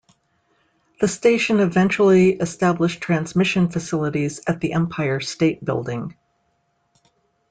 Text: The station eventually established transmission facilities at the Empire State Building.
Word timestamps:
The 0.99 1.07
station 1.07 1.59
eventually 1.59 2.31
established 2.33 3.01
transmission 3.01 3.69
facilities 3.69 4.39
at 4.47 4.59
the 4.59 4.73
Empire 4.73 5.19
State 5.19 5.63
Building. 5.63 6.15